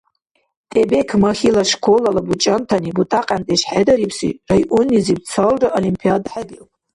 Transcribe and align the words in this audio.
ТӀебекмахьила 0.71 1.63
школала 1.71 2.21
бучӀантани 2.27 2.91
бутӀакьяндеш 2.95 3.61
хӀедарибси 3.69 4.29
районнизиб 4.49 5.19
цалра 5.31 5.69
олимпиада 5.79 6.27
хӀебиуб. 6.33 6.69